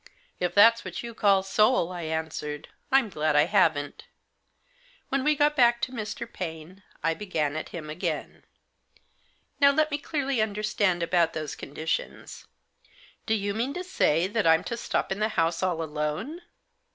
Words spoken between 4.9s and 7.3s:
When we got back to Mr. Paine, I